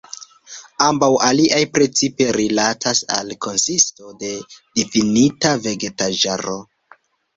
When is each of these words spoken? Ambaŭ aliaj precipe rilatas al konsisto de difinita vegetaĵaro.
Ambaŭ 0.85 1.09
aliaj 1.25 1.59
precipe 1.75 2.27
rilatas 2.39 3.03
al 3.17 3.35
konsisto 3.47 4.15
de 4.25 4.33
difinita 4.81 5.53
vegetaĵaro. 5.67 6.57